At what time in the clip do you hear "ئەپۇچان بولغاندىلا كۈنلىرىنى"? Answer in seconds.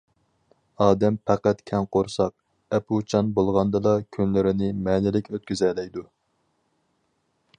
2.77-4.71